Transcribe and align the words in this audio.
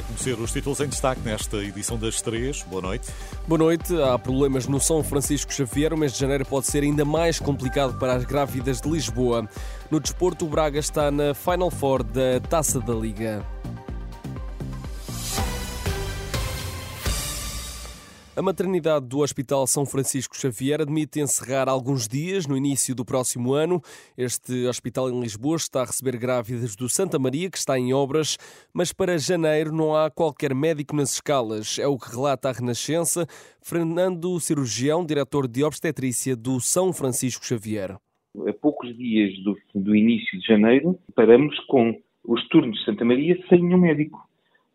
Vai 0.00 0.02
conhecer 0.02 0.40
os 0.40 0.52
títulos 0.52 0.80
em 0.80 0.88
destaque 0.88 1.20
nesta 1.20 1.58
edição 1.58 1.98
das 1.98 2.22
três. 2.22 2.62
Boa 2.62 2.80
noite. 2.80 3.08
Boa 3.46 3.58
noite. 3.58 3.94
Há 4.02 4.18
problemas 4.18 4.66
no 4.66 4.80
São 4.80 5.04
Francisco 5.04 5.52
Xavier. 5.52 5.92
O 5.92 5.98
mês 5.98 6.14
de 6.14 6.18
janeiro 6.18 6.46
pode 6.46 6.66
ser 6.66 6.82
ainda 6.82 7.04
mais 7.04 7.38
complicado 7.38 7.98
para 7.98 8.14
as 8.14 8.24
grávidas 8.24 8.80
de 8.80 8.88
Lisboa. 8.88 9.46
No 9.90 10.00
desporto, 10.00 10.46
o 10.46 10.48
Braga 10.48 10.78
está 10.78 11.10
na 11.10 11.34
Final 11.34 11.70
Four 11.70 12.02
da 12.02 12.40
Taça 12.48 12.80
da 12.80 12.94
Liga. 12.94 13.44
A 18.40 18.42
maternidade 18.42 19.06
do 19.06 19.18
Hospital 19.18 19.66
São 19.66 19.84
Francisco 19.84 20.34
Xavier 20.34 20.80
admite 20.80 21.20
encerrar 21.20 21.68
alguns 21.68 22.08
dias 22.08 22.46
no 22.46 22.56
início 22.56 22.94
do 22.94 23.04
próximo 23.04 23.52
ano. 23.52 23.82
Este 24.16 24.64
hospital 24.64 25.10
em 25.10 25.20
Lisboa 25.20 25.56
está 25.56 25.82
a 25.82 25.84
receber 25.84 26.16
grávidas 26.16 26.74
do 26.74 26.88
Santa 26.88 27.18
Maria, 27.18 27.50
que 27.50 27.58
está 27.58 27.78
em 27.78 27.92
obras, 27.92 28.38
mas 28.72 28.94
para 28.94 29.18
janeiro 29.18 29.74
não 29.74 29.94
há 29.94 30.10
qualquer 30.10 30.54
médico 30.54 30.96
nas 30.96 31.12
escalas. 31.12 31.78
É 31.78 31.86
o 31.86 31.98
que 31.98 32.16
relata 32.16 32.48
a 32.48 32.52
Renascença 32.52 33.26
Fernando 33.60 34.40
Cirurgião, 34.40 35.04
diretor 35.04 35.46
de 35.46 35.62
obstetrícia 35.62 36.34
do 36.34 36.60
São 36.60 36.94
Francisco 36.94 37.44
Xavier. 37.44 37.98
A 38.48 38.52
poucos 38.54 38.96
dias 38.96 39.38
do, 39.44 39.54
do 39.74 39.94
início 39.94 40.40
de 40.40 40.46
janeiro, 40.46 40.98
paramos 41.14 41.54
com 41.66 41.94
os 42.26 42.48
turnos 42.48 42.78
de 42.78 42.86
Santa 42.86 43.04
Maria 43.04 43.38
sem 43.50 43.62
nenhum 43.62 43.80
médico, 43.80 44.18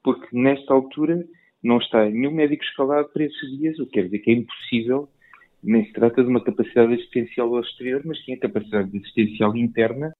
porque 0.03 0.27
nesta 0.37 0.71
altura 0.71 1.25
não 1.65 1.79
está 1.79 2.07
nenhum 2.07 2.31
médico 2.31 2.63
escalado 2.63 3.09
para 3.09 3.23
esses 3.23 3.57
dias, 3.57 3.79
o 3.79 3.87
que 3.87 3.93
quer 3.93 4.03
dizer 4.03 4.19
que 4.19 4.29
é 4.29 4.33
impossível, 4.35 5.09
nem 5.63 5.83
se 5.83 5.93
trata 5.93 6.23
de 6.23 6.29
uma 6.29 6.43
capacidade 6.43 6.93
assistencial 6.93 7.53
ao 7.55 7.61
exterior, 7.61 8.03
mas 8.05 8.23
sim 8.23 8.33
a 8.33 8.39
capacidade 8.39 8.95
assistencial 8.95 9.55
interna 9.57 10.13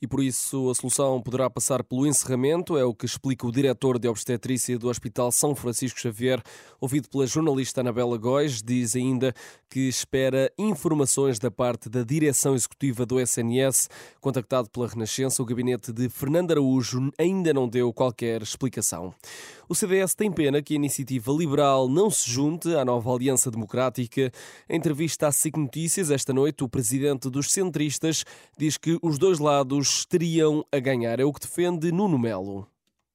e 0.00 0.06
por 0.06 0.22
isso 0.22 0.70
a 0.70 0.74
solução 0.74 1.20
poderá 1.22 1.48
passar 1.48 1.82
pelo 1.82 2.06
encerramento, 2.06 2.76
é 2.76 2.84
o 2.84 2.94
que 2.94 3.06
explica 3.06 3.46
o 3.46 3.52
diretor 3.52 3.98
de 3.98 4.08
obstetrícia 4.08 4.78
do 4.78 4.88
Hospital 4.88 5.32
São 5.32 5.54
Francisco 5.54 5.98
Xavier, 5.98 6.42
ouvido 6.80 7.08
pela 7.08 7.26
jornalista 7.26 7.80
Anabela 7.80 8.16
Góis, 8.18 8.62
diz 8.62 8.94
ainda 8.94 9.34
que 9.70 9.88
espera 9.88 10.52
informações 10.58 11.38
da 11.38 11.50
parte 11.50 11.88
da 11.88 12.02
direção 12.02 12.54
executiva 12.54 13.04
do 13.04 13.20
SNS. 13.20 13.88
Contactado 14.20 14.70
pela 14.70 14.86
Renascença, 14.86 15.42
o 15.42 15.46
gabinete 15.46 15.92
de 15.92 16.08
Fernando 16.08 16.52
Araújo 16.52 17.10
ainda 17.18 17.52
não 17.52 17.68
deu 17.68 17.92
qualquer 17.92 18.42
explicação. 18.42 19.14
O 19.68 19.74
CDS 19.74 20.14
tem 20.14 20.30
pena 20.30 20.62
que 20.62 20.74
a 20.74 20.76
iniciativa 20.76 21.32
liberal 21.32 21.88
não 21.88 22.08
se 22.08 22.30
junte 22.30 22.72
à 22.76 22.84
nova 22.84 23.12
Aliança 23.12 23.50
Democrática. 23.50 24.30
Em 24.68 24.76
entrevista 24.76 25.26
à 25.26 25.32
SIC 25.32 25.56
Notícias 25.56 26.10
esta 26.10 26.32
noite, 26.32 26.62
o 26.62 26.68
presidente 26.68 27.28
dos 27.28 27.50
centristas 27.50 28.24
diz 28.56 28.76
que 28.76 28.96
os 29.02 29.18
dois 29.18 29.40
lados 29.40 29.85
teriam 30.04 30.64
a 30.72 30.78
ganhar. 30.78 31.20
É 31.20 31.24
o 31.24 31.32
que 31.32 31.40
defende 31.40 31.92
Nuno 31.92 32.18
Melo. 32.18 32.66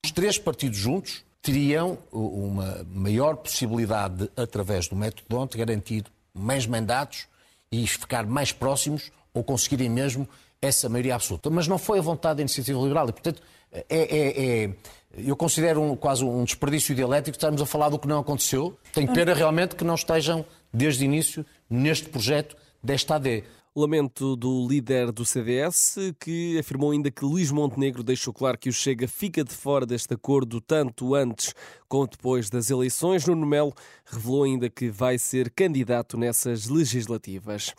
Os 0.06 0.12
três 0.12 0.38
partidos 0.38 0.78
juntos 0.78 1.24
teriam 1.42 1.98
uma 2.12 2.86
maior 2.90 3.36
possibilidade 3.36 4.16
de, 4.16 4.30
através 4.36 4.88
do 4.88 4.96
método 4.96 5.24
Donte, 5.28 5.58
garantir 5.58 6.06
mais 6.34 6.66
mandatos 6.66 7.28
e 7.72 7.86
ficar 7.88 8.26
mais 8.26 8.52
próximos 8.52 9.12
ou 9.34 9.44
conseguirem 9.44 9.90
mesmo 9.90 10.28
essa 10.62 10.88
maioria 10.88 11.16
absoluta. 11.16 11.50
Mas 11.50 11.68
não 11.68 11.78
foi 11.78 12.00
a 12.00 12.02
vontade 12.02 12.38
da 12.38 12.42
iniciativa 12.42 12.80
liberal 12.80 13.10
e, 13.10 13.12
portanto, 13.12 13.42
é, 13.72 13.84
é, 13.90 14.64
é 14.64 14.70
eu 15.18 15.36
considero 15.36 15.82
um, 15.82 15.96
quase 15.96 16.24
um 16.24 16.44
desperdício 16.44 16.96
dialético 16.96 17.36
estarmos 17.36 17.62
a 17.62 17.66
falar 17.66 17.90
do 17.90 18.00
que 18.00 18.08
não 18.08 18.20
aconteceu. 18.20 18.78
Tenho 18.94 19.12
pena 19.12 19.34
realmente 19.34 19.76
que 19.76 19.84
não 19.84 19.96
estejam, 19.96 20.46
desde 20.74 21.04
o 21.04 21.06
início, 21.06 21.46
neste 21.70 22.08
projeto 22.10 22.56
desta 22.84 23.16
AD. 23.16 23.44
Lamento 23.74 24.36
do 24.36 24.68
líder 24.68 25.14
do 25.14 25.26
CDS, 25.26 25.96
que 26.20 26.60
afirmou 26.60 26.92
ainda 26.92 27.10
que 27.10 27.24
Luís 27.24 27.52
Montenegro 27.52 28.04
deixou 28.04 28.34
claro 28.34 28.58
que 28.58 28.68
o 28.68 28.74
Chega 28.74 29.08
fica 29.08 29.46
de 29.46 29.54
fora 29.54 29.86
deste 29.86 30.14
acordo 30.14 30.60
tanto 30.60 31.16
antes 31.16 31.54
como 31.88 32.06
depois 32.06 32.50
das 32.50 32.70
eleições. 32.70 33.26
Nuno 33.26 33.46
Melo 33.46 33.74
revelou 34.04 34.44
ainda 34.44 34.70
que 34.70 34.90
vai 34.90 35.18
ser 35.18 35.50
candidato 35.52 36.18
nessas 36.18 36.68
legislativas. 36.68 37.74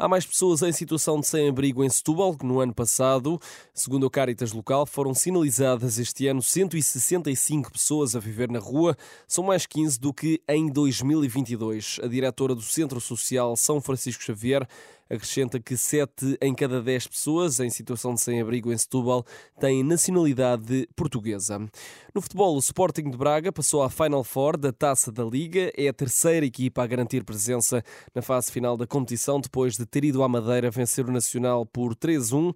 Há 0.00 0.06
mais 0.06 0.24
pessoas 0.24 0.62
em 0.62 0.70
situação 0.70 1.18
de 1.18 1.26
sem-abrigo 1.26 1.82
em 1.82 1.88
Setúbal 1.88 2.36
que 2.36 2.46
no 2.46 2.60
ano 2.60 2.72
passado. 2.72 3.40
Segundo 3.74 4.04
o 4.04 4.10
Caritas 4.10 4.52
local, 4.52 4.86
foram 4.86 5.12
sinalizadas 5.12 5.98
este 5.98 6.28
ano 6.28 6.40
165 6.40 7.72
pessoas 7.72 8.14
a 8.14 8.20
viver 8.20 8.48
na 8.48 8.60
rua. 8.60 8.96
São 9.26 9.42
mais 9.42 9.66
15 9.66 9.98
do 9.98 10.14
que 10.14 10.40
em 10.48 10.68
2022. 10.68 11.98
A 12.00 12.06
diretora 12.06 12.54
do 12.54 12.62
Centro 12.62 13.00
Social 13.00 13.56
São 13.56 13.80
Francisco 13.80 14.22
Xavier 14.22 14.68
acrescenta 15.08 15.60
que 15.60 15.76
7 15.76 16.38
em 16.40 16.54
cada 16.54 16.82
10 16.82 17.06
pessoas 17.06 17.60
em 17.60 17.70
situação 17.70 18.14
de 18.14 18.20
sem-abrigo 18.20 18.72
em 18.72 18.78
Setúbal 18.78 19.24
têm 19.58 19.82
nacionalidade 19.82 20.88
portuguesa. 20.94 21.58
No 22.14 22.20
futebol, 22.20 22.54
o 22.54 22.58
Sporting 22.58 23.10
de 23.10 23.16
Braga 23.16 23.52
passou 23.52 23.82
à 23.82 23.90
Final 23.90 24.24
Four 24.24 24.56
da 24.56 24.72
Taça 24.72 25.10
da 25.10 25.24
Liga. 25.24 25.72
É 25.76 25.88
a 25.88 25.92
terceira 25.92 26.44
equipa 26.44 26.82
a 26.82 26.86
garantir 26.86 27.24
presença 27.24 27.82
na 28.14 28.22
fase 28.22 28.50
final 28.50 28.76
da 28.76 28.86
competição 28.86 29.40
depois 29.40 29.76
de 29.76 29.86
ter 29.86 30.04
ido 30.04 30.22
à 30.22 30.28
Madeira 30.28 30.70
vencer 30.70 31.06
o 31.06 31.12
Nacional 31.12 31.64
por 31.64 31.94
3-1. 31.94 32.54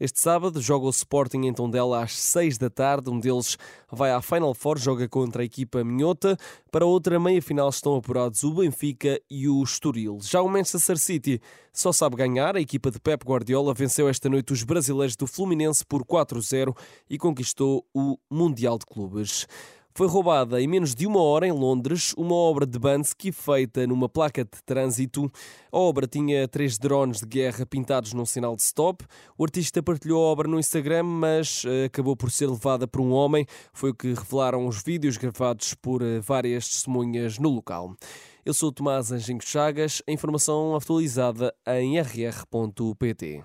Este 0.00 0.18
sábado 0.18 0.62
joga 0.62 0.86
o 0.86 0.90
Sporting 0.90 1.42
em 1.42 1.52
Tondela 1.52 2.02
às 2.02 2.18
6 2.18 2.56
da 2.56 2.70
tarde. 2.70 3.10
Um 3.10 3.20
deles 3.20 3.58
vai 3.92 4.10
à 4.10 4.22
Final 4.22 4.54
Four, 4.54 4.78
joga 4.78 5.06
contra 5.06 5.42
a 5.42 5.44
equipa 5.44 5.84
Minhota. 5.84 6.38
Para 6.72 6.86
outra 6.86 7.20
meia-final 7.20 7.68
estão 7.68 7.94
apurados 7.94 8.42
o 8.42 8.54
Benfica 8.54 9.20
e 9.30 9.46
o 9.46 9.62
Estoril. 9.62 10.18
Já 10.22 10.40
o 10.40 10.48
Manchester 10.48 10.96
City 10.96 11.38
só 11.70 11.92
sabe 11.92 12.16
ganhar. 12.16 12.56
A 12.56 12.60
equipa 12.62 12.90
de 12.90 12.98
Pep 12.98 13.22
Guardiola 13.26 13.74
venceu 13.74 14.08
esta 14.08 14.30
noite 14.30 14.54
os 14.54 14.62
brasileiros 14.62 15.16
do 15.16 15.26
Fluminense 15.26 15.84
por 15.84 16.02
4-0 16.02 16.74
e 17.10 17.18
conquistou 17.18 17.84
o 17.92 18.16
Mundial 18.30 18.78
de 18.78 18.86
Clubes. 18.86 19.46
Foi 19.94 20.06
roubada 20.06 20.60
em 20.60 20.66
menos 20.66 20.94
de 20.94 21.06
uma 21.06 21.20
hora 21.20 21.46
em 21.46 21.52
Londres 21.52 22.14
uma 22.16 22.34
obra 22.34 22.64
de 22.64 22.78
Bansky 22.78 23.32
feita 23.32 23.86
numa 23.86 24.08
placa 24.08 24.44
de 24.44 24.62
trânsito. 24.64 25.30
A 25.70 25.78
obra 25.78 26.06
tinha 26.06 26.46
três 26.48 26.78
drones 26.78 27.20
de 27.20 27.26
guerra 27.26 27.66
pintados 27.66 28.12
num 28.12 28.24
sinal 28.24 28.54
de 28.56 28.62
stop. 28.62 29.04
O 29.36 29.44
artista 29.44 29.82
partilhou 29.82 30.24
a 30.24 30.28
obra 30.28 30.48
no 30.48 30.58
Instagram, 30.58 31.02
mas 31.02 31.64
uh, 31.64 31.86
acabou 31.86 32.16
por 32.16 32.30
ser 32.30 32.48
levada 32.48 32.86
por 32.86 33.00
um 33.00 33.10
homem. 33.10 33.44
Foi 33.72 33.90
o 33.90 33.94
que 33.94 34.14
revelaram 34.14 34.66
os 34.66 34.82
vídeos 34.82 35.16
gravados 35.16 35.74
por 35.74 36.02
uh, 36.02 36.22
várias 36.22 36.68
testemunhas 36.68 37.38
no 37.38 37.50
local. 37.50 37.94
Eu 38.44 38.54
sou 38.54 38.72
Tomás 38.72 39.12
Anjinho 39.12 39.40
Chagas, 39.42 40.02
a 40.08 40.12
informação 40.12 40.74
atualizada 40.74 41.54
em 41.66 42.00
rr.pt. 42.00 43.44